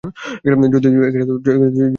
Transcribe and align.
যদি 0.65 0.85
তুমি 0.85 0.97
কলেজের 0.97 1.23
ছাত্র 1.29 1.57
হতে। 1.61 1.83